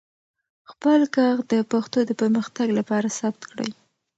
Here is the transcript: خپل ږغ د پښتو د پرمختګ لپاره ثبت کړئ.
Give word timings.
خپل 0.71 0.99
ږغ 1.15 1.37
د 1.51 1.53
پښتو 1.71 1.99
د 2.05 2.11
پرمختګ 2.21 2.67
لپاره 2.79 3.07
ثبت 3.19 3.41
کړئ. 3.51 3.69